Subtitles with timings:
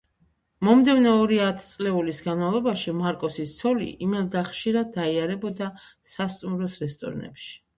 [0.67, 5.69] მომდევნო ორი ათწლეულის განმავლობაში მარკოსის ცოლი, იმელდა ხშირად დაიარებოდა
[6.17, 7.55] სასტუმროს რესტორნებში.